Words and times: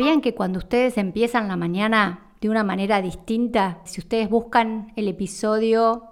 ¿Sabían 0.00 0.22
que 0.22 0.34
cuando 0.34 0.60
ustedes 0.60 0.96
empiezan 0.96 1.46
la 1.46 1.58
mañana 1.58 2.32
de 2.40 2.48
una 2.48 2.64
manera 2.64 3.02
distinta, 3.02 3.82
si 3.84 4.00
ustedes 4.00 4.30
buscan 4.30 4.94
el 4.96 5.08
episodio 5.08 6.04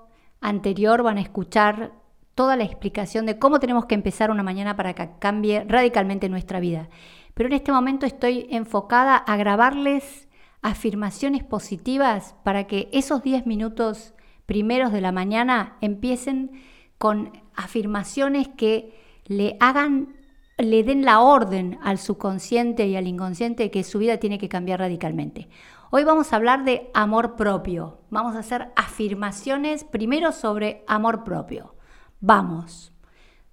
anterior 0.42 1.02
van 1.02 1.16
a 1.16 1.22
escuchar 1.22 1.94
toda 2.34 2.56
la 2.56 2.64
explicación 2.64 3.24
de 3.24 3.38
cómo 3.38 3.60
tenemos 3.60 3.86
que 3.86 3.94
empezar 3.94 4.30
una 4.30 4.42
mañana 4.42 4.76
para 4.76 4.92
que 4.92 5.08
cambie 5.18 5.64
radicalmente 5.66 6.28
nuestra 6.28 6.60
vida. 6.60 6.90
Pero 7.32 7.46
en 7.46 7.54
este 7.54 7.72
momento 7.72 8.04
estoy 8.04 8.46
enfocada 8.50 9.16
a 9.16 9.38
grabarles 9.38 10.28
afirmaciones 10.60 11.42
positivas 11.42 12.34
para 12.44 12.66
que 12.66 12.90
esos 12.92 13.22
10 13.22 13.46
minutos 13.46 14.12
primeros 14.44 14.92
de 14.92 15.00
la 15.00 15.12
mañana 15.12 15.78
empiecen 15.80 16.60
con 16.98 17.32
afirmaciones 17.56 18.48
que 18.48 18.94
le 19.24 19.56
hagan 19.60 20.17
le 20.58 20.82
den 20.82 21.04
la 21.04 21.20
orden 21.20 21.78
al 21.82 21.98
subconsciente 21.98 22.86
y 22.86 22.96
al 22.96 23.06
inconsciente 23.06 23.70
que 23.70 23.84
su 23.84 23.98
vida 23.98 24.18
tiene 24.18 24.38
que 24.38 24.48
cambiar 24.48 24.80
radicalmente. 24.80 25.48
Hoy 25.90 26.02
vamos 26.04 26.32
a 26.32 26.36
hablar 26.36 26.64
de 26.64 26.90
amor 26.94 27.36
propio. 27.36 28.00
Vamos 28.10 28.34
a 28.34 28.40
hacer 28.40 28.72
afirmaciones 28.74 29.84
primero 29.84 30.32
sobre 30.32 30.84
amor 30.88 31.22
propio. 31.22 31.76
Vamos. 32.20 32.92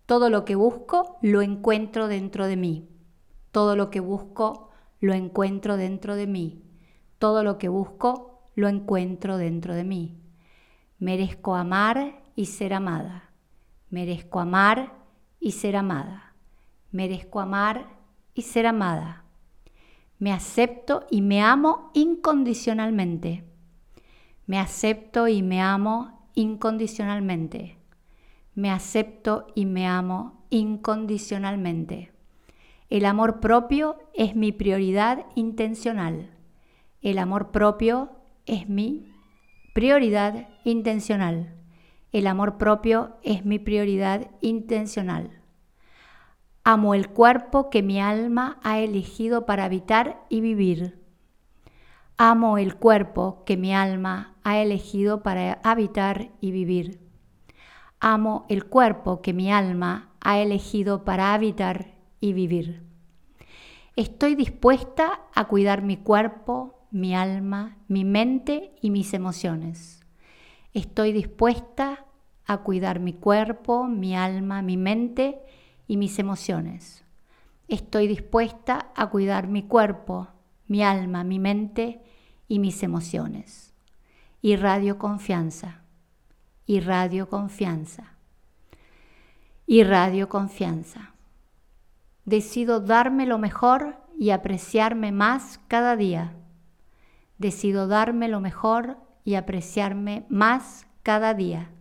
Todo 0.07 0.29
lo 0.29 0.45
que 0.45 0.55
busco 0.55 1.17
lo 1.21 1.41
encuentro 1.41 2.07
dentro 2.07 2.47
de 2.47 2.57
mí. 2.57 2.89
Todo 3.51 3.75
lo 3.75 3.89
que 3.91 3.99
busco 3.99 4.69
lo 4.99 5.13
encuentro 5.13 5.77
dentro 5.77 6.15
de 6.15 6.27
mí. 6.27 6.63
Todo 7.19 7.43
lo 7.43 7.57
que 7.59 7.69
busco 7.69 8.41
lo 8.55 8.67
encuentro 8.67 9.37
dentro 9.37 9.75
de 9.75 9.83
mí. 9.83 10.19
Merezco 10.97 11.55
amar 11.55 12.23
y 12.35 12.47
ser 12.47 12.73
amada. 12.73 13.31
Merezco 13.89 14.39
amar 14.39 14.93
y 15.39 15.51
ser 15.51 15.75
amada. 15.75 16.34
Merezco 16.95 17.41
amar 17.41 17.89
y 18.33 18.43
ser 18.43 18.65
amada. 18.65 19.25
Me 20.17 20.31
acepto 20.31 21.05
y 21.11 21.21
me 21.21 21.41
amo 21.41 21.91
incondicionalmente. 21.93 23.43
Me 24.45 24.59
acepto 24.59 25.27
y 25.27 25.43
me 25.43 25.59
amo 25.61 26.29
incondicionalmente. 26.35 27.77
Me 28.53 28.71
acepto 28.71 29.47
y 29.55 29.65
me 29.65 29.85
amo 29.85 30.45
incondicionalmente. 30.49 32.13
El 32.89 33.03
amor 33.03 33.41
propio 33.41 33.97
es 34.13 34.37
mi 34.37 34.53
prioridad 34.53 35.25
intencional. 35.35 36.29
El 37.01 37.17
amor 37.17 37.51
propio 37.51 38.11
es 38.45 38.69
mi 38.69 39.13
prioridad 39.73 40.47
intencional. 40.63 41.57
El 42.13 42.25
amor 42.27 42.57
propio 42.57 43.17
es 43.21 43.43
mi 43.43 43.59
prioridad 43.59 44.31
intencional. 44.39 45.41
Amo 46.67 46.95
el 46.95 47.09
cuerpo 47.09 47.69
que 47.69 47.83
mi 47.83 48.01
alma 48.01 48.59
ha 48.63 48.79
elegido 48.79 49.45
para 49.45 49.65
habitar 49.65 50.25
y 50.29 50.41
vivir. 50.41 50.99
Amo 52.17 52.57
el 52.57 52.73
cuerpo 52.77 53.43
que 53.45 53.55
mi 53.55 53.75
alma 53.75 54.33
ha 54.43 54.57
elegido 54.57 55.21
para 55.21 55.59
habitar 55.63 56.31
y 56.41 56.49
vivir. 56.49 56.99
Amo 57.99 58.47
el 58.49 58.65
cuerpo 58.65 59.21
que 59.21 59.31
mi 59.31 59.51
alma 59.51 60.09
ha 60.21 60.39
elegido 60.39 61.05
para 61.05 61.35
habitar 61.35 61.93
y 62.19 62.33
vivir. 62.33 62.81
Estoy 63.95 64.33
dispuesta 64.33 65.21
a 65.35 65.45
cuidar 65.45 65.83
mi 65.83 65.97
cuerpo, 65.97 66.87
mi 66.89 67.13
alma, 67.13 67.77
mi 67.87 68.05
mente 68.05 68.73
y 68.81 68.89
mis 68.89 69.13
emociones. 69.13 70.03
Estoy 70.73 71.11
dispuesta 71.11 72.07
a 72.47 72.57
cuidar 72.63 72.99
mi 72.99 73.13
cuerpo, 73.13 73.83
mi 73.83 74.15
alma, 74.15 74.63
mi 74.63 74.77
mente 74.77 75.43
y 75.87 75.97
mis 75.97 76.19
emociones. 76.19 77.03
Estoy 77.67 78.07
dispuesta 78.07 78.91
a 78.95 79.09
cuidar 79.09 79.47
mi 79.47 79.63
cuerpo, 79.63 80.27
mi 80.67 80.83
alma, 80.83 81.23
mi 81.23 81.39
mente 81.39 82.01
y 82.47 82.59
mis 82.59 82.83
emociones. 82.83 83.73
Irradio 84.41 84.97
confianza. 84.97 85.81
Irradio 86.67 87.29
confianza. 87.29 88.13
Irradio 89.65 90.29
confianza. 90.29 91.13
Decido 92.25 92.79
darme 92.79 93.25
lo 93.25 93.37
mejor 93.37 93.97
y 94.17 94.29
apreciarme 94.29 95.11
más 95.11 95.59
cada 95.67 95.95
día. 95.95 96.35
Decido 97.37 97.87
darme 97.87 98.27
lo 98.27 98.39
mejor 98.39 98.97
y 99.23 99.35
apreciarme 99.35 100.25
más 100.29 100.87
cada 101.03 101.33
día. 101.33 101.71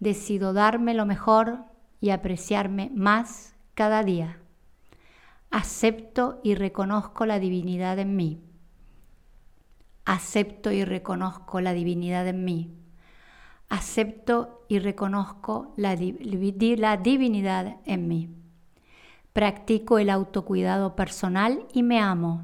Decido 0.00 0.52
darme 0.52 0.94
lo 0.94 1.06
mejor 1.06 1.71
y 2.02 2.10
apreciarme 2.10 2.90
más 2.94 3.54
cada 3.74 4.02
día. 4.02 4.36
Acepto 5.50 6.40
y 6.42 6.56
reconozco 6.56 7.26
la 7.26 7.38
divinidad 7.38 7.98
en 8.00 8.16
mí. 8.16 8.42
Acepto 10.04 10.72
y 10.72 10.84
reconozco 10.84 11.60
la 11.60 11.72
divinidad 11.72 12.26
en 12.26 12.44
mí. 12.44 12.74
Acepto 13.68 14.64
y 14.68 14.80
reconozco 14.80 15.72
la, 15.76 15.94
la 15.94 16.96
divinidad 16.96 17.76
en 17.84 18.08
mí. 18.08 18.28
Practico 19.32 19.98
el 19.98 20.10
autocuidado 20.10 20.96
personal 20.96 21.64
y 21.72 21.84
me 21.84 22.00
amo. 22.00 22.42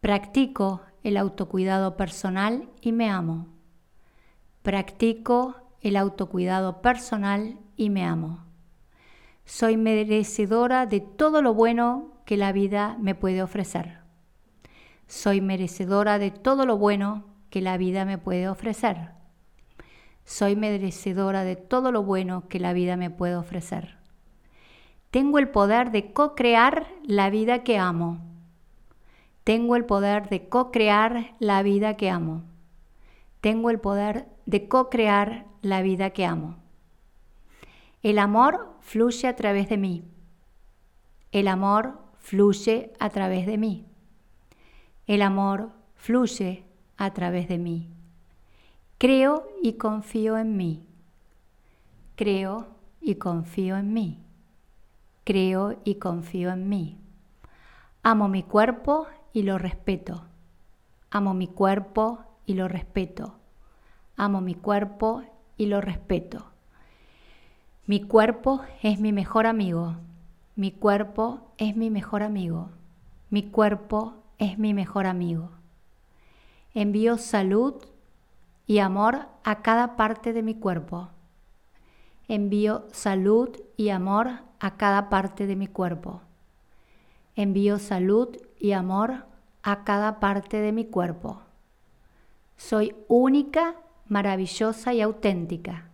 Practico 0.00 0.82
el 1.02 1.16
autocuidado 1.16 1.96
personal 1.96 2.68
y 2.80 2.92
me 2.92 3.10
amo. 3.10 3.48
Practico 4.62 5.56
el 5.80 5.96
autocuidado 5.96 6.80
personal 6.80 7.58
y 7.78 7.88
me 7.88 8.04
amo. 8.04 8.44
Soy 9.46 9.78
merecedora 9.78 10.84
de 10.84 11.00
todo 11.00 11.40
lo 11.40 11.54
bueno 11.54 12.12
que 12.26 12.36
la 12.36 12.52
vida 12.52 12.98
me 13.00 13.14
puede 13.14 13.42
ofrecer. 13.42 14.00
Soy 15.06 15.40
merecedora 15.40 16.18
de 16.18 16.30
todo 16.30 16.66
lo 16.66 16.76
bueno 16.76 17.24
que 17.48 17.62
la 17.62 17.78
vida 17.78 18.04
me 18.04 18.18
puede 18.18 18.46
ofrecer. 18.48 19.12
Soy 20.26 20.56
merecedora 20.56 21.44
de 21.44 21.56
todo 21.56 21.90
lo 21.90 22.02
bueno 22.02 22.46
que 22.48 22.60
la 22.60 22.74
vida 22.74 22.98
me 22.98 23.08
puede 23.08 23.36
ofrecer. 23.36 23.96
Tengo 25.10 25.38
el 25.38 25.48
poder 25.48 25.90
de 25.90 26.12
co-crear 26.12 26.86
la 27.04 27.30
vida 27.30 27.64
que 27.64 27.78
amo. 27.78 28.18
Tengo 29.44 29.76
el 29.76 29.86
poder 29.86 30.28
de 30.28 30.48
co-crear 30.50 31.34
la 31.38 31.62
vida 31.62 31.96
que 31.96 32.10
amo. 32.10 32.42
Tengo 33.40 33.70
el 33.70 33.80
poder 33.80 34.26
de 34.44 34.68
co-crear 34.68 35.46
la 35.62 35.80
vida 35.80 36.10
que 36.10 36.26
amo. 36.26 36.56
El 38.02 38.18
amor 38.20 38.76
fluye 38.80 39.26
a 39.26 39.34
través 39.34 39.68
de 39.68 39.76
mí. 39.76 40.04
El 41.32 41.48
amor 41.48 41.98
fluye 42.18 42.92
a 43.00 43.10
través 43.10 43.46
de 43.46 43.58
mí. 43.58 43.86
El 45.06 45.20
amor 45.22 45.72
fluye 45.96 46.64
a 46.96 47.12
través 47.12 47.48
de 47.48 47.58
mí. 47.58 47.88
Creo 48.98 49.48
y 49.62 49.74
confío 49.74 50.38
en 50.38 50.56
mí. 50.56 50.86
Creo 52.14 52.68
y 53.00 53.16
confío 53.16 53.76
en 53.76 53.92
mí. 53.92 54.22
Creo 55.24 55.80
y 55.84 55.96
confío 55.96 56.50
en 56.50 56.68
mí. 56.68 56.98
Amo 58.02 58.28
mi 58.28 58.44
cuerpo 58.44 59.08
y 59.32 59.42
lo 59.42 59.58
respeto. 59.58 60.24
Amo 61.10 61.34
mi 61.34 61.48
cuerpo 61.48 62.24
y 62.46 62.54
lo 62.54 62.68
respeto. 62.68 63.34
Amo 64.16 64.40
mi 64.40 64.54
cuerpo 64.54 65.22
y 65.56 65.66
lo 65.66 65.80
respeto. 65.80 66.52
Mi 67.88 68.02
cuerpo 68.02 68.60
es 68.82 69.00
mi 69.00 69.14
mejor 69.14 69.46
amigo. 69.46 69.96
Mi 70.56 70.72
cuerpo 70.72 71.40
es 71.56 71.74
mi 71.74 71.88
mejor 71.88 72.22
amigo. 72.22 72.68
Mi 73.30 73.44
cuerpo 73.44 74.12
es 74.36 74.58
mi 74.58 74.74
mejor 74.74 75.06
amigo. 75.06 75.48
Envío 76.74 77.16
salud 77.16 77.76
y 78.66 78.80
amor 78.80 79.28
a 79.42 79.62
cada 79.62 79.96
parte 79.96 80.34
de 80.34 80.42
mi 80.42 80.54
cuerpo. 80.54 81.08
Envío 82.28 82.84
salud 82.92 83.56
y 83.78 83.88
amor 83.88 84.40
a 84.60 84.76
cada 84.76 85.08
parte 85.08 85.46
de 85.46 85.56
mi 85.56 85.66
cuerpo. 85.66 86.20
Envío 87.36 87.78
salud 87.78 88.36
y 88.58 88.72
amor 88.72 89.24
a 89.62 89.84
cada 89.84 90.20
parte 90.20 90.58
de 90.58 90.72
mi 90.72 90.84
cuerpo. 90.84 91.40
Soy 92.58 92.94
única, 93.08 93.76
maravillosa 94.08 94.92
y 94.92 95.00
auténtica. 95.00 95.87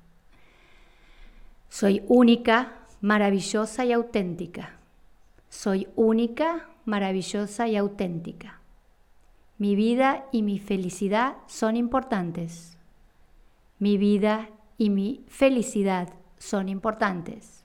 Soy 1.75 2.05
única, 2.07 2.75
maravillosa 3.01 3.85
y 3.85 3.91
auténtica. 3.91 4.79
Soy 5.49 5.89
única, 5.97 6.69
maravillosa 6.85 7.67
y 7.67 7.75
auténtica. 7.75 8.61
Mi 9.59 9.75
vida 9.75 10.25
y 10.31 10.43
mi 10.43 10.61
felicidad 10.61 11.35
son 11.49 11.77
importantes. 11.77 12.79
Mi 13.81 13.99
vida 13.99 14.51
y 14.79 14.89
mi 14.91 15.25
felicidad 15.27 16.11
son 16.39 16.69
importantes. 16.69 17.65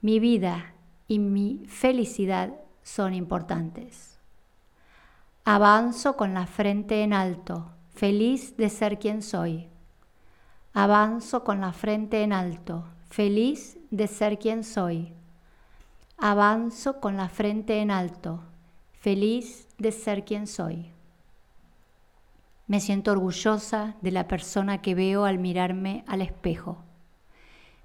Mi 0.00 0.20
vida 0.20 0.72
y 1.08 1.18
mi 1.18 1.64
felicidad 1.66 2.54
son 2.84 3.14
importantes. 3.14 4.20
Avanzo 5.44 6.16
con 6.16 6.34
la 6.34 6.46
frente 6.46 7.02
en 7.02 7.12
alto, 7.12 7.72
feliz 7.96 8.56
de 8.56 8.70
ser 8.70 9.00
quien 9.00 9.22
soy. 9.22 9.66
Avanzo 10.72 11.42
con 11.42 11.60
la 11.60 11.72
frente 11.72 12.22
en 12.22 12.32
alto, 12.32 12.93
feliz 13.14 13.78
de 13.92 14.08
ser 14.08 14.40
quien 14.40 14.64
soy. 14.64 15.12
Avanzo 16.18 16.98
con 16.98 17.16
la 17.16 17.28
frente 17.28 17.78
en 17.78 17.92
alto, 17.92 18.42
feliz 18.98 19.68
de 19.78 19.92
ser 19.92 20.24
quien 20.24 20.48
soy. 20.48 20.90
Me 22.66 22.80
siento 22.80 23.12
orgullosa 23.12 23.94
de 24.02 24.10
la 24.10 24.26
persona 24.26 24.82
que 24.82 24.96
veo 24.96 25.26
al 25.26 25.38
mirarme 25.38 26.02
al 26.08 26.22
espejo. 26.22 26.78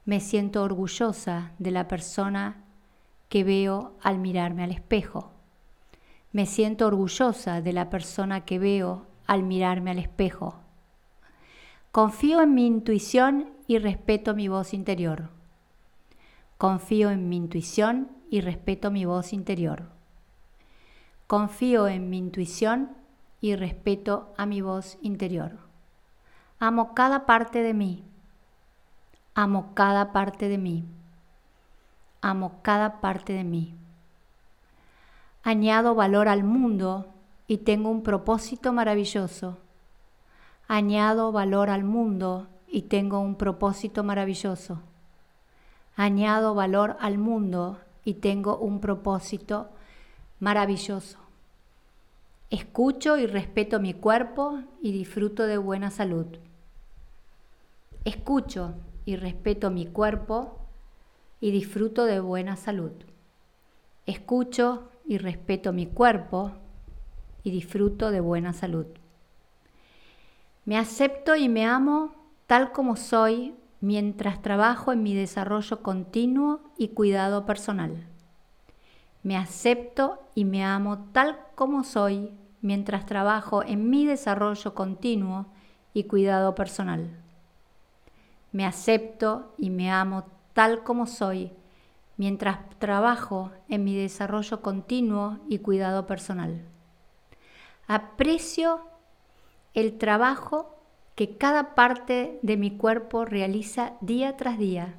Me 0.03 0.19
siento 0.19 0.63
orgullosa 0.63 1.51
de 1.59 1.69
la 1.69 1.87
persona 1.87 2.63
que 3.27 3.43
veo 3.43 3.93
al 4.01 4.17
mirarme 4.17 4.63
al 4.63 4.71
espejo. 4.71 5.31
Me 6.31 6.47
siento 6.47 6.87
orgullosa 6.87 7.61
de 7.61 7.73
la 7.73 7.91
persona 7.91 8.45
que 8.45 8.57
veo 8.57 9.05
al 9.27 9.43
mirarme 9.43 9.91
al 9.91 9.99
espejo. 9.99 10.55
Confío 11.91 12.41
en 12.41 12.55
mi 12.55 12.65
intuición 12.65 13.58
y 13.69 13.77
respeto 13.77 14.33
mi 14.33 14.47
voz 14.47 14.73
interior. 14.73 15.29
Confío 16.57 17.11
en 17.11 17.29
mi 17.29 17.37
intuición 17.37 18.09
y 18.31 18.41
respeto 18.41 18.89
mi 18.89 19.05
voz 19.05 19.31
interior. 19.31 19.83
Confío 21.27 21.87
en 21.87 22.09
mi 22.09 22.17
intuición 22.17 22.89
y 23.39 23.55
respeto 23.55 24.33
a 24.37 24.47
mi 24.47 24.61
voz 24.61 24.97
interior. 25.03 25.59
Amo 26.57 26.95
cada 26.95 27.27
parte 27.27 27.61
de 27.61 27.75
mí. 27.75 28.03
Amo 29.35 29.75
cada 29.75 30.13
parte 30.13 30.49
de 30.49 30.57
mí. 30.57 30.83
Amo 32.21 32.61
cada 32.63 32.99
parte 33.01 33.33
de 33.33 33.43
mí. 33.43 33.75
Añado 35.43 35.93
valor 35.93 36.27
al 36.27 36.43
mundo 36.43 37.13
y 37.45 37.59
tengo 37.59 37.91
un 37.91 38.01
propósito 38.01 38.73
maravilloso. 38.73 39.59
Añado 40.67 41.31
valor 41.31 41.69
al 41.69 41.83
mundo 41.83 42.47
y 42.71 42.83
tengo 42.83 43.19
un 43.19 43.35
propósito 43.35 44.03
maravilloso. 44.03 44.81
Añado 45.95 46.53
valor 46.53 46.97
al 46.99 47.17
mundo 47.17 47.79
y 48.05 48.15
tengo 48.15 48.57
un 48.57 48.79
propósito 48.79 49.69
maravilloso. 50.39 51.17
Escucho 52.49 53.17
y 53.17 53.27
respeto 53.27 53.79
mi 53.79 53.93
cuerpo 53.93 54.59
y 54.81 54.91
disfruto 54.91 55.45
de 55.45 55.57
buena 55.57 55.91
salud. 55.91 56.25
Escucho 58.05 58.75
y 59.05 59.15
respeto 59.15 59.69
mi 59.69 59.85
cuerpo 59.85 60.57
y 61.41 61.51
disfruto 61.51 62.05
de 62.05 62.19
buena 62.19 62.55
salud. 62.55 62.91
Escucho 64.05 64.89
y 65.05 65.17
respeto 65.17 65.73
mi 65.73 65.85
cuerpo 65.85 66.51
y 67.43 67.51
disfruto 67.51 68.11
de 68.11 68.19
buena 68.19 68.53
salud. 68.53 68.87
Me 70.65 70.77
acepto 70.77 71.35
y 71.35 71.49
me 71.49 71.65
amo 71.65 72.18
tal 72.49 72.71
como 72.71 72.95
soy 72.95 73.53
mientras 73.79 74.41
trabajo 74.41 74.91
en 74.91 75.03
mi 75.03 75.13
desarrollo 75.13 75.83
continuo 75.83 76.61
y 76.79 76.87
cuidado 76.87 77.45
personal. 77.45 78.07
Me 79.21 79.37
acepto 79.37 80.17
y 80.33 80.45
me 80.45 80.65
amo 80.65 80.97
tal 81.11 81.37
como 81.53 81.83
soy 81.83 82.33
mientras 82.63 83.05
trabajo 83.05 83.61
en 83.61 83.91
mi 83.91 84.03
desarrollo 84.03 84.73
continuo 84.73 85.45
y 85.93 86.05
cuidado 86.05 86.55
personal. 86.55 87.11
Me 88.51 88.65
acepto 88.65 89.53
y 89.59 89.69
me 89.69 89.91
amo 89.91 90.23
tal 90.53 90.83
como 90.83 91.05
soy 91.05 91.51
mientras 92.17 92.67
trabajo 92.79 93.51
en 93.67 93.83
mi 93.83 93.95
desarrollo 93.95 94.63
continuo 94.63 95.37
y 95.47 95.59
cuidado 95.59 96.07
personal. 96.07 96.65
Aprecio 97.85 98.81
el 99.75 99.99
trabajo 99.99 100.78
que 101.19 101.35
cada 101.35 101.75
parte 101.75 102.39
de 102.43 102.55
mi 102.55 102.77
cuerpo 102.77 103.25
realiza 103.25 103.91
día 103.99 104.37
tras 104.37 104.57
día. 104.57 104.93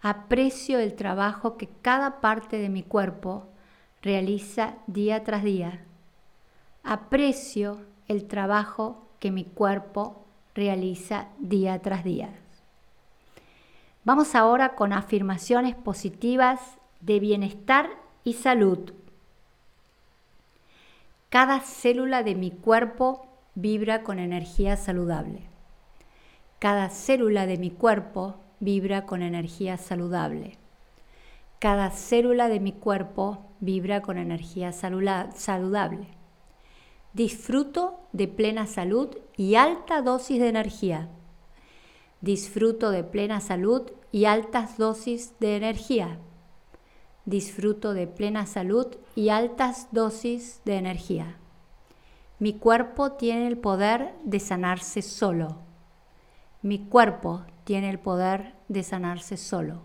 Aprecio 0.00 0.78
el 0.78 0.94
trabajo 0.94 1.58
que 1.58 1.68
cada 1.82 2.22
parte 2.22 2.56
de 2.56 2.70
mi 2.70 2.82
cuerpo 2.82 3.48
realiza 4.00 4.76
día 4.86 5.24
tras 5.24 5.44
día. 5.44 5.84
Aprecio 6.84 7.82
el 8.06 8.26
trabajo 8.28 9.06
que 9.18 9.30
mi 9.30 9.44
cuerpo 9.44 10.24
realiza 10.54 11.28
día 11.38 11.82
tras 11.82 12.02
día. 12.02 12.30
Vamos 14.04 14.34
ahora 14.34 14.74
con 14.74 14.94
afirmaciones 14.94 15.74
positivas 15.74 16.78
de 17.02 17.20
bienestar 17.20 17.90
y 18.24 18.32
salud. 18.32 18.94
Cada 21.28 21.60
célula 21.60 22.22
de 22.22 22.34
mi 22.34 22.50
cuerpo 22.50 23.27
vibra 23.60 24.04
con 24.04 24.20
energía 24.20 24.76
saludable. 24.76 25.42
Cada 26.60 26.90
célula 26.90 27.44
de 27.44 27.56
mi 27.56 27.72
cuerpo 27.72 28.36
vibra 28.60 29.04
con 29.04 29.20
energía 29.20 29.78
saludable. 29.78 30.58
Cada 31.58 31.90
célula 31.90 32.48
de 32.48 32.60
mi 32.60 32.70
cuerpo 32.70 33.46
vibra 33.58 34.00
con 34.00 34.16
energía 34.16 34.70
saludable. 34.70 36.06
Disfruto 37.14 37.98
de 38.12 38.28
plena 38.28 38.68
salud 38.68 39.18
y 39.36 39.56
alta 39.56 40.02
dosis 40.02 40.38
de 40.38 40.48
energía. 40.50 41.08
Disfruto 42.20 42.92
de 42.92 43.02
plena 43.02 43.40
salud 43.40 43.90
y 44.12 44.26
altas 44.26 44.78
dosis 44.78 45.34
de 45.40 45.56
energía. 45.56 46.20
Disfruto 47.24 47.92
de 47.92 48.06
plena 48.06 48.46
salud 48.46 48.86
y 49.16 49.30
altas 49.30 49.88
dosis 49.90 50.60
de 50.64 50.76
energía. 50.76 51.37
Mi 52.40 52.52
cuerpo 52.52 53.12
tiene 53.12 53.48
el 53.48 53.58
poder 53.58 54.14
de 54.22 54.38
sanarse 54.38 55.02
solo. 55.02 55.56
Mi 56.62 56.78
cuerpo 56.86 57.42
tiene 57.64 57.90
el 57.90 57.98
poder 57.98 58.54
de 58.68 58.84
sanarse 58.84 59.36
solo. 59.36 59.82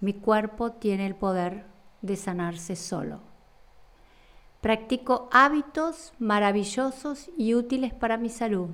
Mi 0.00 0.14
cuerpo 0.14 0.72
tiene 0.72 1.04
el 1.04 1.14
poder 1.14 1.66
de 2.00 2.16
sanarse 2.16 2.74
solo. 2.74 3.20
Practico 4.62 5.28
hábitos 5.30 6.14
maravillosos 6.18 7.28
y 7.36 7.54
útiles 7.54 7.92
para 7.92 8.16
mi 8.16 8.30
salud. 8.30 8.70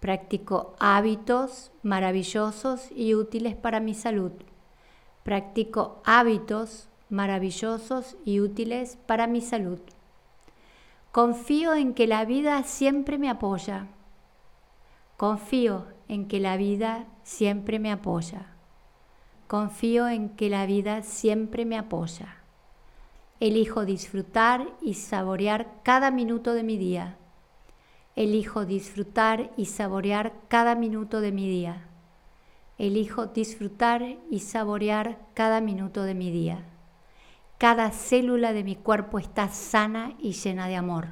Practico 0.00 0.74
hábitos 0.80 1.70
maravillosos 1.84 2.90
y 2.96 3.14
útiles 3.14 3.54
para 3.54 3.78
mi 3.78 3.94
salud. 3.94 4.32
Practico 5.22 6.02
hábitos 6.04 6.88
maravillosos 7.10 8.16
y 8.24 8.40
útiles 8.40 8.98
para 9.06 9.28
mi 9.28 9.40
salud. 9.40 9.78
Confío 11.12 11.74
en 11.74 11.92
que 11.94 12.06
la 12.06 12.24
vida 12.24 12.62
siempre 12.62 13.18
me 13.18 13.28
apoya. 13.28 13.88
Confío 15.16 15.88
en 16.06 16.28
que 16.28 16.38
la 16.38 16.56
vida 16.56 17.08
siempre 17.24 17.80
me 17.80 17.90
apoya. 17.90 18.54
Confío 19.48 20.06
en 20.06 20.28
que 20.36 20.48
la 20.48 20.66
vida 20.66 21.02
siempre 21.02 21.64
me 21.64 21.76
apoya. 21.76 22.36
Elijo 23.40 23.84
disfrutar 23.84 24.68
y 24.80 24.94
saborear 24.94 25.80
cada 25.82 26.12
minuto 26.12 26.54
de 26.54 26.62
mi 26.62 26.78
día. 26.78 27.16
Elijo 28.14 28.64
disfrutar 28.64 29.50
y 29.56 29.64
saborear 29.64 30.32
cada 30.46 30.76
minuto 30.76 31.20
de 31.20 31.32
mi 31.32 31.48
día. 31.48 31.88
Elijo 32.78 33.26
disfrutar 33.26 34.16
y 34.30 34.38
saborear 34.38 35.18
cada 35.34 35.60
minuto 35.60 36.04
de 36.04 36.14
mi 36.14 36.30
día. 36.30 36.69
Cada 37.60 37.90
célula 37.90 38.54
de 38.54 38.64
mi 38.64 38.74
cuerpo 38.74 39.18
está 39.18 39.50
sana 39.50 40.14
y 40.18 40.32
llena 40.32 40.66
de 40.66 40.76
amor. 40.76 41.08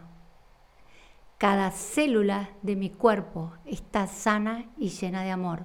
Cada 1.36 1.70
célula 1.70 2.48
de 2.62 2.74
mi 2.74 2.88
cuerpo 2.88 3.52
está 3.66 4.06
sana 4.06 4.70
y 4.78 4.88
llena 4.88 5.24
de 5.24 5.30
amor. 5.30 5.64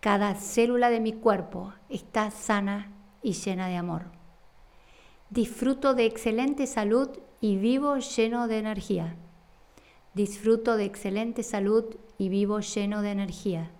Cada 0.00 0.34
célula 0.34 0.90
de 0.90 0.98
mi 0.98 1.12
cuerpo 1.12 1.72
está 1.88 2.32
sana 2.32 2.90
y 3.22 3.34
llena 3.34 3.68
de 3.68 3.76
amor. 3.76 4.06
Disfruto 5.30 5.94
de 5.94 6.06
excelente 6.06 6.66
salud 6.66 7.20
y 7.40 7.54
vivo 7.56 7.96
lleno 7.98 8.48
de 8.48 8.58
energía. 8.58 9.14
Disfruto 10.14 10.76
de 10.76 10.84
excelente 10.84 11.44
salud 11.44 11.94
y 12.18 12.28
vivo 12.28 12.58
lleno 12.58 13.02
de 13.02 13.12
energía. 13.12 13.70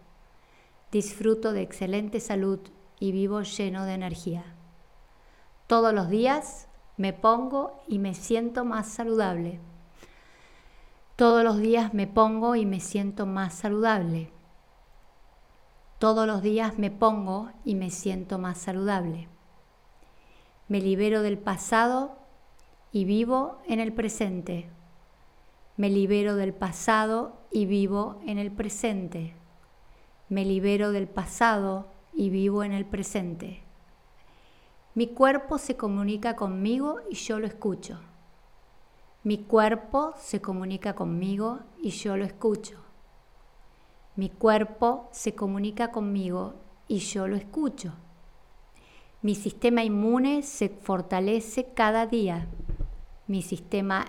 Disfruto 0.92 1.52
de 1.52 1.62
excelente 1.62 2.20
salud 2.20 2.60
y 3.00 3.10
vivo 3.10 3.42
lleno 3.42 3.84
de 3.86 3.94
energía. 3.94 4.55
Todos 5.66 5.92
los 5.92 6.08
días 6.08 6.68
me 6.96 7.12
pongo 7.12 7.82
y 7.88 7.98
me 7.98 8.14
siento 8.14 8.64
más 8.64 8.86
saludable. 8.86 9.58
Todos 11.16 11.42
los 11.42 11.58
días 11.58 11.92
me 11.92 12.06
pongo 12.06 12.54
y 12.54 12.64
me 12.66 12.78
siento 12.78 13.26
más 13.26 13.54
saludable. 13.54 14.30
Todos 15.98 16.24
los 16.26 16.40
días 16.40 16.78
me 16.78 16.92
pongo 16.92 17.50
y 17.64 17.74
me 17.74 17.90
siento 17.90 18.38
más 18.38 18.58
saludable. 18.58 19.28
Me 20.68 20.80
libero 20.80 21.22
del 21.22 21.36
pasado 21.36 22.16
y 22.92 23.04
vivo 23.04 23.58
en 23.66 23.80
el 23.80 23.92
presente. 23.92 24.70
Me 25.76 25.90
libero 25.90 26.36
del 26.36 26.54
pasado 26.54 27.32
y 27.50 27.66
vivo 27.66 28.20
en 28.24 28.38
el 28.38 28.52
presente. 28.52 29.34
Me 30.28 30.44
libero 30.44 30.92
del 30.92 31.08
pasado 31.08 31.88
y 32.14 32.30
vivo 32.30 32.62
en 32.62 32.72
el 32.72 32.84
presente. 32.86 33.65
Mi 34.96 35.08
cuerpo 35.08 35.58
se 35.58 35.76
comunica 35.76 36.36
conmigo 36.36 37.00
y 37.10 37.16
yo 37.16 37.38
lo 37.38 37.46
escucho. 37.46 38.00
Mi 39.24 39.36
cuerpo 39.36 40.14
se 40.16 40.40
comunica 40.40 40.94
conmigo 40.94 41.58
y 41.82 41.90
yo 41.90 42.16
lo 42.16 42.24
escucho. 42.24 42.78
Mi 44.14 44.30
cuerpo 44.30 45.10
se 45.12 45.34
comunica 45.34 45.92
conmigo 45.92 46.54
y 46.88 47.00
yo 47.00 47.28
lo 47.28 47.36
escucho. 47.36 47.92
Mi 49.20 49.34
sistema 49.34 49.84
inmune 49.84 50.42
se 50.42 50.70
fortalece 50.70 51.74
cada 51.74 52.06
día. 52.06 52.46
Mi 53.26 53.42
sistema 53.42 54.06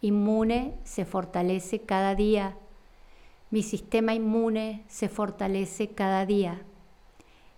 inmune 0.00 0.80
se 0.82 1.04
fortalece 1.04 1.82
cada 1.82 2.16
día. 2.16 2.56
Mi 3.52 3.62
sistema 3.62 4.12
inmune 4.12 4.86
se 4.88 5.08
fortalece 5.08 5.90
cada 5.90 6.26
día. 6.26 6.62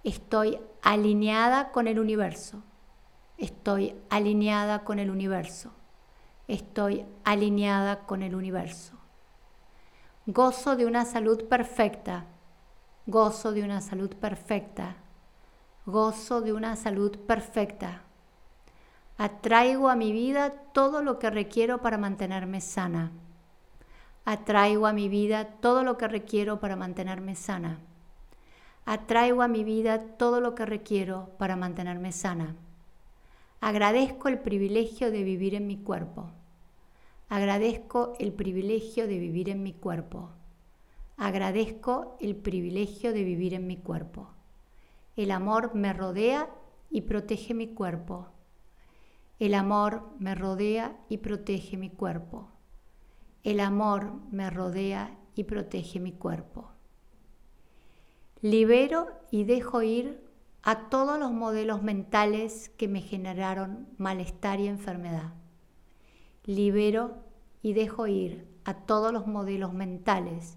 Estoy 0.04 0.58
alineada 0.88 1.70
con 1.70 1.86
el 1.86 1.98
universo. 1.98 2.62
Estoy 3.36 3.94
alineada 4.08 4.84
con 4.84 4.98
el 4.98 5.10
universo. 5.10 5.70
Estoy 6.46 7.04
alineada 7.24 8.06
con 8.06 8.22
el 8.22 8.34
universo. 8.34 8.94
Gozo 10.24 10.76
de 10.76 10.86
una 10.86 11.04
salud 11.04 11.44
perfecta. 11.44 12.24
Gozo 13.06 13.52
de 13.52 13.64
una 13.64 13.82
salud 13.82 14.16
perfecta. 14.16 14.96
Gozo 15.84 16.40
de 16.40 16.54
una 16.54 16.74
salud 16.74 17.18
perfecta. 17.18 18.00
Atraigo 19.18 19.90
a 19.90 19.94
mi 19.94 20.10
vida 20.12 20.54
todo 20.72 21.02
lo 21.02 21.18
que 21.18 21.28
requiero 21.28 21.82
para 21.82 21.98
mantenerme 21.98 22.62
sana. 22.62 23.12
Atraigo 24.24 24.86
a 24.86 24.94
mi 24.94 25.10
vida 25.10 25.48
todo 25.60 25.82
lo 25.82 25.98
que 25.98 26.08
requiero 26.08 26.60
para 26.60 26.76
mantenerme 26.76 27.34
sana. 27.34 27.78
Atraigo 28.90 29.42
a 29.42 29.48
mi 29.48 29.64
vida 29.64 30.16
todo 30.16 30.40
lo 30.40 30.54
que 30.54 30.64
requiero 30.64 31.28
para 31.36 31.56
mantenerme 31.56 32.10
sana. 32.10 32.56
Agradezco 33.60 34.28
el 34.28 34.38
privilegio 34.38 35.10
de 35.10 35.24
vivir 35.24 35.54
en 35.54 35.66
mi 35.66 35.76
cuerpo. 35.76 36.30
Agradezco 37.28 38.14
el 38.18 38.32
privilegio 38.32 39.06
de 39.06 39.18
vivir 39.18 39.50
en 39.50 39.62
mi 39.62 39.74
cuerpo. 39.74 40.30
Agradezco 41.18 42.16
el 42.18 42.34
privilegio 42.34 43.12
de 43.12 43.24
vivir 43.24 43.52
en 43.52 43.66
mi 43.66 43.76
cuerpo. 43.76 44.30
El 45.16 45.32
amor 45.32 45.74
me 45.74 45.92
rodea 45.92 46.48
y 46.88 47.02
protege 47.02 47.52
mi 47.52 47.74
cuerpo. 47.74 48.28
El 49.38 49.52
amor 49.52 50.14
me 50.18 50.34
rodea 50.34 50.96
y 51.10 51.18
protege 51.18 51.76
mi 51.76 51.90
cuerpo. 51.90 52.48
El 53.44 53.60
amor 53.60 54.14
me 54.30 54.48
rodea 54.48 55.14
y 55.34 55.44
protege 55.44 56.00
mi 56.00 56.12
cuerpo. 56.12 56.77
Libero 58.40 59.08
y 59.32 59.42
dejo 59.42 59.82
ir 59.82 60.24
a 60.62 60.88
todos 60.90 61.18
los 61.18 61.32
modelos 61.32 61.82
mentales 61.82 62.68
que 62.76 62.86
me 62.86 63.00
generaron 63.00 63.88
malestar 63.98 64.60
y 64.60 64.68
enfermedad. 64.68 65.32
Libero 66.44 67.16
y 67.62 67.72
dejo 67.72 68.06
ir 68.06 68.46
a 68.64 68.74
todos 68.74 69.12
los 69.12 69.26
modelos 69.26 69.72
mentales 69.72 70.56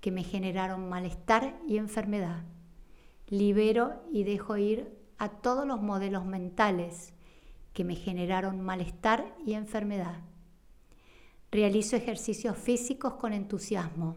que 0.00 0.12
me 0.12 0.22
generaron 0.22 0.88
malestar 0.88 1.58
y 1.66 1.78
enfermedad. 1.78 2.44
Libero 3.26 4.04
y 4.12 4.22
dejo 4.22 4.56
ir 4.56 4.96
a 5.18 5.28
todos 5.28 5.66
los 5.66 5.82
modelos 5.82 6.24
mentales 6.24 7.12
que 7.72 7.82
me 7.82 7.96
generaron 7.96 8.60
malestar 8.60 9.34
y 9.44 9.54
enfermedad. 9.54 10.20
Realizo 11.50 11.96
ejercicios 11.96 12.56
físicos 12.56 13.14
con 13.14 13.32
entusiasmo. 13.32 14.16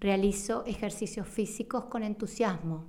Realizo 0.00 0.64
ejercicios 0.64 1.26
físicos 1.26 1.86
con 1.86 2.04
entusiasmo. 2.04 2.86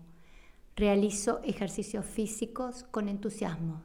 Realizo 0.75 1.41
ejercicios 1.43 2.05
físicos 2.05 2.83
con 2.83 3.09
entusiasmo. 3.09 3.83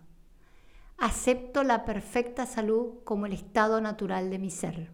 Acepto 0.99 1.62
la 1.62 1.87
perfecta 1.87 2.45
salud 2.45 3.02
como 3.04 3.25
el 3.25 3.33
estado 3.33 3.81
natural 3.81 4.28
de 4.28 4.38
mi 4.38 4.50
ser. 4.50 4.90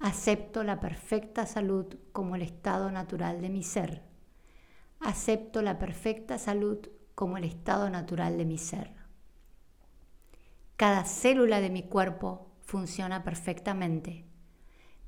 Acepto 0.00 0.64
la 0.64 0.80
perfecta 0.80 1.46
salud 1.46 1.86
como 2.12 2.34
el 2.34 2.42
estado 2.42 2.90
natural 2.90 3.40
de 3.40 3.50
mi 3.50 3.62
ser. 3.62 4.02
Acepto 4.98 5.62
la 5.62 5.78
perfecta 5.78 6.38
salud 6.38 6.88
como 7.14 7.36
el 7.36 7.44
estado 7.44 7.88
natural 7.88 8.36
de 8.36 8.44
mi 8.44 8.58
ser. 8.58 8.92
Cada 10.76 11.04
célula 11.04 11.60
de 11.60 11.70
mi 11.70 11.84
cuerpo 11.84 12.50
funciona 12.62 13.22
perfectamente. 13.22 14.26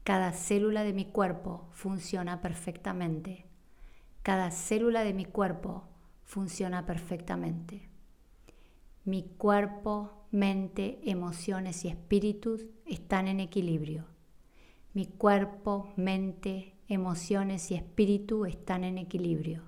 Cada 0.08 0.32
célula 0.32 0.84
de 0.84 0.94
mi 0.94 1.04
cuerpo 1.04 1.68
funciona 1.70 2.40
perfectamente. 2.40 3.44
Cada 4.22 4.50
célula 4.50 5.04
de 5.04 5.12
mi 5.12 5.26
cuerpo 5.26 5.84
funciona 6.24 6.86
perfectamente. 6.86 7.90
Mi 9.04 9.24
cuerpo, 9.24 10.24
mente, 10.30 10.98
emociones 11.04 11.84
y 11.84 11.88
espíritus 11.88 12.64
están 12.86 13.28
en 13.28 13.38
equilibrio. 13.38 14.06
Mi 14.94 15.04
cuerpo, 15.04 15.92
mente, 15.96 16.72
emociones 16.88 17.70
y 17.70 17.74
espíritu 17.74 18.46
están 18.46 18.84
en 18.84 18.96
equilibrio. 18.96 19.64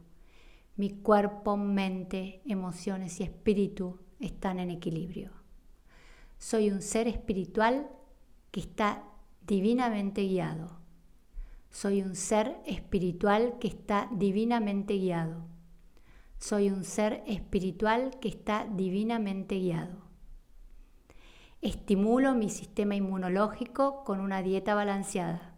Mi 0.75 0.89
cuerpo, 0.89 1.59
mente, 1.59 2.41
emociones 2.47 3.21
y 3.21 3.25
espíritu 3.25 3.99
están 4.21 4.59
en 4.59 4.71
equilibrio. 4.71 5.33
Soy 6.39 6.71
un 6.71 6.81
ser 6.81 7.09
espiritual 7.09 7.91
que 8.51 8.61
está 8.61 9.05
divinamente 9.51 10.29
guiado. 10.29 10.79
Soy 11.71 12.03
un 12.03 12.15
ser 12.15 12.59
espiritual 12.67 13.57
que 13.59 13.67
está 13.67 14.09
divinamente 14.13 14.97
guiado. 14.97 15.45
Soy 16.39 16.71
un 16.71 16.85
ser 16.85 17.25
espiritual 17.27 18.13
que 18.21 18.29
está 18.29 18.69
divinamente 18.71 19.59
guiado. 19.59 20.05
Estimulo 21.63 22.37
mi 22.37 22.49
sistema 22.49 22.95
inmunológico 22.95 24.05
con 24.05 24.21
una 24.21 24.41
dieta 24.41 24.77
balanceada. 24.77 25.57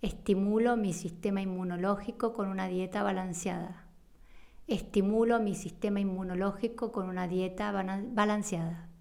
Estimulo 0.00 0.76
mi 0.76 0.92
sistema 0.92 1.40
inmunológico 1.40 2.32
con 2.32 2.46
una 2.46 2.68
dieta 2.68 3.02
balanceada. 3.02 3.88
Estimulo 4.68 5.40
mi 5.40 5.56
sistema 5.56 5.98
inmunológico 5.98 6.92
con 6.92 7.08
una 7.08 7.26
dieta 7.26 7.72
balanceada. 7.72 8.91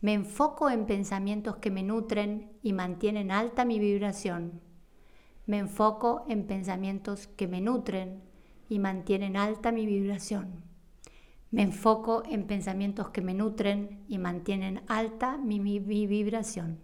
Me 0.00 0.12
enfoco 0.12 0.70
en 0.70 0.86
pensamientos 0.86 1.56
que 1.56 1.72
me 1.72 1.82
nutren 1.82 2.52
y 2.62 2.72
mantienen 2.72 3.32
alta 3.32 3.64
mi 3.64 3.80
vibración. 3.80 4.60
Me 5.46 5.58
enfoco 5.58 6.24
en 6.28 6.46
pensamientos 6.46 7.26
que 7.26 7.48
me 7.48 7.60
nutren 7.60 8.22
y 8.68 8.78
mantienen 8.78 9.36
alta 9.36 9.72
mi 9.72 9.86
vibración. 9.86 10.62
Me 11.50 11.62
enfoco 11.62 12.22
en 12.26 12.46
pensamientos 12.46 13.08
que 13.08 13.22
me 13.22 13.32
nutren 13.32 14.04
y 14.06 14.18
mantienen 14.18 14.84
alta 14.86 15.38
mi, 15.38 15.58
vibración. 15.80 16.78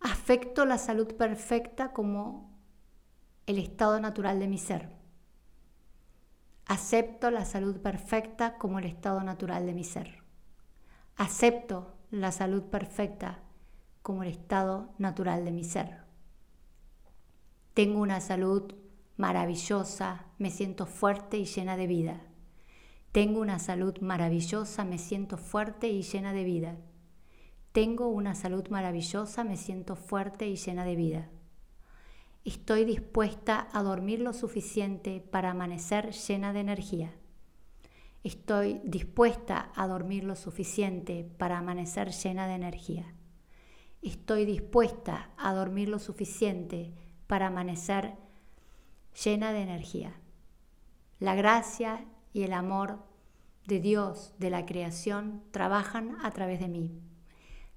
Afecto 0.00 0.66
la 0.66 0.78
salud 0.78 1.14
perfecta 1.14 1.92
como 1.92 2.52
el 3.46 3.58
estado 3.58 3.98
natural 3.98 4.38
de 4.38 4.46
mi 4.46 4.58
ser. 4.58 4.90
Acepto 6.66 7.30
la 7.30 7.46
salud 7.46 7.80
perfecta 7.80 8.58
como 8.58 8.78
el 8.78 8.84
estado 8.84 9.22
natural 9.22 9.64
de 9.64 9.72
mi 9.72 9.84
ser. 9.84 10.17
Acepto 11.18 11.96
la 12.12 12.30
salud 12.30 12.62
perfecta 12.62 13.40
como 14.02 14.22
el 14.22 14.28
estado 14.28 14.94
natural 14.98 15.44
de 15.44 15.50
mi 15.50 15.64
ser. 15.64 16.04
Tengo 17.74 17.98
una 17.98 18.20
salud 18.20 18.72
maravillosa, 19.16 20.26
me 20.38 20.52
siento 20.52 20.86
fuerte 20.86 21.36
y 21.36 21.44
llena 21.44 21.76
de 21.76 21.88
vida. 21.88 22.20
Tengo 23.10 23.40
una 23.40 23.58
salud 23.58 23.98
maravillosa, 23.98 24.84
me 24.84 24.96
siento 24.96 25.38
fuerte 25.38 25.88
y 25.88 26.02
llena 26.02 26.32
de 26.32 26.44
vida. 26.44 26.76
Tengo 27.72 28.06
una 28.06 28.36
salud 28.36 28.68
maravillosa, 28.68 29.42
me 29.42 29.56
siento 29.56 29.96
fuerte 29.96 30.46
y 30.46 30.54
llena 30.54 30.84
de 30.84 30.94
vida. 30.94 31.28
Estoy 32.44 32.84
dispuesta 32.84 33.66
a 33.72 33.82
dormir 33.82 34.20
lo 34.20 34.32
suficiente 34.32 35.20
para 35.20 35.50
amanecer 35.50 36.12
llena 36.12 36.52
de 36.52 36.60
energía. 36.60 37.17
Estoy 38.24 38.80
dispuesta 38.84 39.70
a 39.76 39.86
dormir 39.86 40.24
lo 40.24 40.34
suficiente 40.34 41.24
para 41.38 41.58
amanecer 41.58 42.10
llena 42.10 42.48
de 42.48 42.54
energía. 42.54 43.14
Estoy 44.02 44.44
dispuesta 44.44 45.30
a 45.36 45.54
dormir 45.54 45.88
lo 45.88 46.00
suficiente 46.00 46.92
para 47.28 47.46
amanecer 47.46 48.14
llena 49.24 49.52
de 49.52 49.62
energía. 49.62 50.12
La 51.20 51.34
gracia 51.36 52.04
y 52.32 52.42
el 52.42 52.52
amor 52.52 53.04
de 53.66 53.80
Dios, 53.80 54.34
de 54.38 54.50
la 54.50 54.66
creación, 54.66 55.42
trabajan 55.52 56.16
a 56.24 56.30
través 56.32 56.58
de 56.58 56.68
mí. 56.68 57.00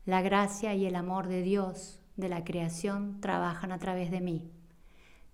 La 0.05 0.21
gracia 0.21 0.73
y 0.73 0.85
el 0.85 0.95
amor 0.95 1.27
de 1.27 1.43
Dios, 1.43 1.99
de 2.17 2.29
la 2.29 2.43
creación, 2.43 3.21
trabajan 3.21 3.71
a 3.71 3.77
través 3.77 4.09
de 4.09 4.21
mí. 4.21 4.51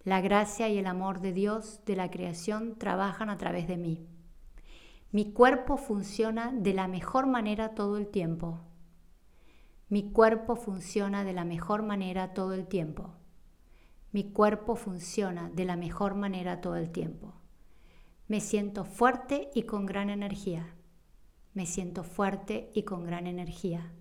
La 0.03 0.19
gracia 0.19 0.67
y 0.67 0.77
el 0.77 0.87
amor 0.87 1.21
de 1.21 1.31
Dios, 1.31 1.81
de 1.85 1.95
la 1.95 2.09
creación, 2.09 2.77
trabajan 2.77 3.29
a 3.29 3.37
través 3.37 3.67
de 3.67 3.77
mí. 3.77 4.07
Mi 5.11 5.31
cuerpo 5.31 5.77
funciona 5.77 6.51
de 6.51 6.73
la 6.73 6.87
mejor 6.87 7.27
manera 7.27 7.75
todo 7.75 7.97
el 7.97 8.07
tiempo. 8.07 8.59
Mi 9.87 10.11
cuerpo 10.11 10.57
funciona 10.57 11.23
de 11.23 11.31
la 11.31 11.45
mejor 11.45 11.81
manera 11.81 12.33
todo 12.33 12.53
el 12.53 12.67
tiempo. 12.67 13.13
Mi 14.11 14.31
cuerpo 14.31 14.75
funciona 14.75 15.49
de 15.49 15.63
la 15.63 15.77
mejor 15.77 16.15
manera 16.15 16.59
todo 16.59 16.75
el 16.75 16.91
tiempo. 16.91 17.35
Me 18.27 18.41
siento 18.41 18.83
fuerte 18.83 19.49
y 19.55 19.63
con 19.63 19.85
gran 19.85 20.09
energía. 20.09 20.75
Me 21.53 21.65
siento 21.65 22.03
fuerte 22.03 22.69
y 22.73 22.83
con 22.83 23.05
gran 23.05 23.27
energía. 23.27 23.93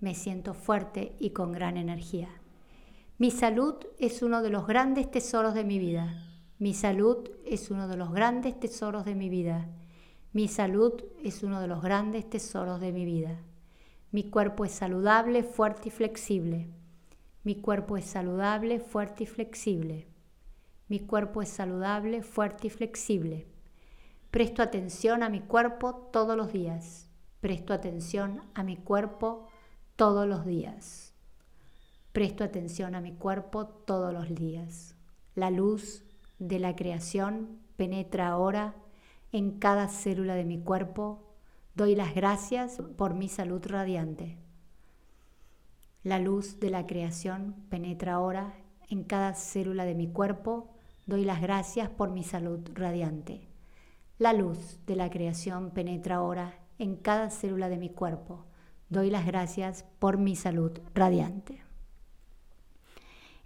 Me 0.00 0.14
siento 0.14 0.54
fuerte 0.54 1.16
y 1.20 1.30
con 1.30 1.52
gran 1.52 1.76
energía. 1.76 2.30
Mi 3.18 3.30
salud 3.30 3.74
es 3.98 4.22
uno 4.22 4.40
de 4.40 4.48
los 4.48 4.66
grandes 4.66 5.10
tesoros 5.10 5.52
de 5.52 5.64
mi 5.64 5.78
vida. 5.78 6.26
Mi 6.58 6.72
salud 6.72 7.28
es 7.44 7.70
uno 7.70 7.88
de 7.88 7.98
los 7.98 8.10
grandes 8.10 8.58
tesoros 8.58 9.04
de 9.04 9.14
mi 9.14 9.28
vida. 9.28 9.68
Mi 10.32 10.46
salud 10.46 10.92
es 11.24 11.42
uno 11.42 11.60
de 11.60 11.66
los 11.66 11.82
grandes 11.82 12.30
tesoros 12.30 12.80
de 12.80 12.92
mi 12.92 13.04
vida. 13.04 13.40
Mi 14.12 14.30
cuerpo 14.30 14.64
es 14.64 14.70
saludable, 14.70 15.42
fuerte 15.42 15.88
y 15.88 15.90
flexible. 15.90 16.68
Mi 17.42 17.56
cuerpo 17.56 17.96
es 17.96 18.04
saludable, 18.04 18.78
fuerte 18.78 19.24
y 19.24 19.26
flexible. 19.26 20.06
Mi 20.86 21.00
cuerpo 21.00 21.42
es 21.42 21.48
saludable, 21.48 22.22
fuerte 22.22 22.68
y 22.68 22.70
flexible. 22.70 23.48
Presto 24.30 24.62
atención 24.62 25.24
a 25.24 25.28
mi 25.28 25.40
cuerpo 25.40 26.08
todos 26.12 26.36
los 26.36 26.52
días. 26.52 27.10
Presto 27.40 27.74
atención 27.74 28.42
a 28.54 28.62
mi 28.62 28.76
cuerpo 28.76 29.48
todos 29.96 30.28
los 30.28 30.46
días. 30.46 31.12
Presto 32.12 32.44
atención 32.44 32.94
a 32.94 33.00
mi 33.00 33.14
cuerpo 33.14 33.66
todos 33.66 34.12
los 34.12 34.32
días. 34.32 34.94
La 35.34 35.50
luz 35.50 36.04
de 36.38 36.60
la 36.60 36.76
creación 36.76 37.58
penetra 37.76 38.28
ahora 38.28 38.76
en 39.32 39.58
cada 39.58 39.88
célula 39.88 40.34
de 40.34 40.44
mi 40.44 40.58
cuerpo. 40.58 41.22
Doy 41.74 41.94
las 41.94 42.14
gracias 42.14 42.82
por 42.96 43.14
mi 43.14 43.28
salud 43.28 43.64
radiante. 43.64 44.38
La 46.02 46.18
luz 46.18 46.60
de 46.60 46.70
la 46.70 46.86
creación 46.86 47.54
penetra 47.68 48.14
ahora 48.14 48.54
en 48.88 49.04
cada 49.04 49.34
célula 49.34 49.84
de 49.84 49.94
mi 49.94 50.08
cuerpo. 50.08 50.70
Doy 51.06 51.24
las 51.24 51.40
gracias 51.40 51.88
por 51.90 52.10
mi 52.10 52.24
salud 52.24 52.60
radiante. 52.74 53.48
La 54.18 54.32
luz 54.32 54.80
de 54.86 54.96
la 54.96 55.10
creación 55.10 55.70
penetra 55.70 56.16
ahora 56.16 56.58
en 56.78 56.96
cada 56.96 57.30
célula 57.30 57.68
de 57.68 57.78
mi 57.78 57.90
cuerpo. 57.90 58.44
Doy 58.88 59.10
las 59.10 59.26
gracias 59.26 59.84
por 59.98 60.18
mi 60.18 60.36
salud 60.36 60.72
radiante. 60.94 61.69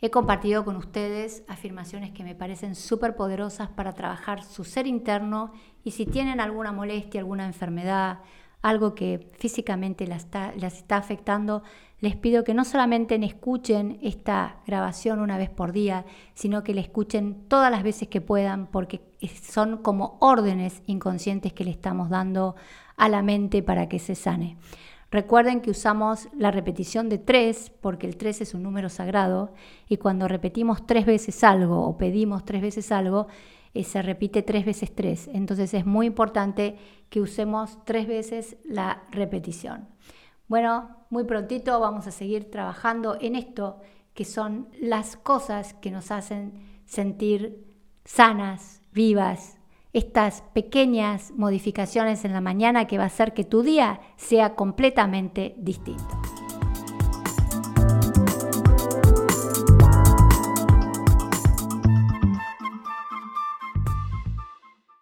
He 0.05 0.11
compartido 0.11 0.67
con 0.67 0.77
ustedes 0.77 1.45
afirmaciones 1.49 2.11
que 2.11 2.25
me 2.25 2.35
parecen 2.35 2.75
súper 2.75 3.17
poderosas 3.17 3.71
para 3.71 3.95
trabajar 3.95 4.45
su 4.45 4.63
ser 4.63 4.87
interno 4.87 5.53
y 5.83 5.93
si 5.93 6.05
tienen 6.05 6.41
alguna 6.41 6.73
molestia, 6.73 7.21
alguna 7.21 7.47
enfermedad, 7.47 8.19
algo 8.61 8.95
que 8.95 9.31
físicamente 9.39 10.07
las 10.07 10.25
está, 10.25 10.53
las 10.59 10.77
está 10.77 10.99
afectando, 10.99 11.63
les 12.01 12.17
pido 12.17 12.45
que 12.45 12.53
no 12.53 12.67
solamente 12.67 13.15
escuchen 13.25 13.99
esta 14.03 14.57
grabación 14.67 15.21
una 15.21 15.39
vez 15.39 15.49
por 15.49 15.73
día, 15.73 16.05
sino 16.35 16.63
que 16.65 16.75
la 16.75 16.83
escuchen 16.83 17.49
todas 17.49 17.71
las 17.71 17.83
veces 17.83 18.07
que 18.09 18.21
puedan, 18.21 18.67
porque 18.67 19.01
son 19.43 19.79
como 19.79 20.19
órdenes 20.21 20.83
inconscientes 20.85 21.55
que 21.55 21.65
le 21.65 21.71
estamos 21.71 22.11
dando 22.11 22.57
a 22.99 23.09
la 23.09 23.23
mente 23.23 23.63
para 23.63 23.89
que 23.89 23.99
se 23.99 24.15
sane. 24.15 24.59
Recuerden 25.15 25.61
que 25.61 25.71
usamos 25.71 26.29
la 26.37 26.51
repetición 26.51 27.09
de 27.09 27.19
tres, 27.19 27.71
porque 27.81 28.05
el 28.09 28.17
tres 28.17 28.41
es 28.41 28.53
un 28.53 28.65
número 28.65 28.89
sagrado, 28.89 29.53
y 29.89 29.99
cuando 29.99 30.27
repetimos 30.27 30.89
tres 30.89 31.07
veces 31.07 31.45
algo 31.45 31.87
o 31.87 31.97
pedimos 31.97 32.45
tres 32.45 32.61
veces 32.61 32.91
algo, 32.91 33.29
eh, 33.75 33.85
se 33.85 34.03
repite 34.03 34.43
tres 34.43 34.67
veces 34.67 34.93
tres. 34.93 35.31
Entonces 35.33 35.73
es 35.73 35.87
muy 35.87 36.07
importante 36.07 36.79
que 37.11 37.21
usemos 37.21 37.79
tres 37.85 38.09
veces 38.09 38.57
la 38.65 39.05
repetición. 39.13 39.87
Bueno, 40.49 40.91
muy 41.11 41.23
prontito 41.23 41.79
vamos 41.79 42.09
a 42.09 42.11
seguir 42.11 42.51
trabajando 42.51 43.17
en 43.21 43.37
esto, 43.37 43.79
que 44.15 44.25
son 44.25 44.69
las 44.81 45.17
cosas 45.17 45.75
que 45.75 45.93
nos 45.93 46.11
hacen 46.11 46.55
sentir 46.87 47.73
sanas, 48.05 48.83
vivas, 48.93 49.61
estas 49.95 50.43
pequeñas 50.53 51.33
modificaciones 51.37 52.25
en 52.25 52.33
la 52.33 52.41
mañana 52.41 52.87
que 52.87 52.99
va 52.99 53.05
a 53.05 53.07
hacer 53.07 53.33
que 53.33 53.45
tu 53.45 53.63
día 53.63 54.01
sea 54.17 54.55
completamente 54.55 55.55
distinto. 55.57 56.21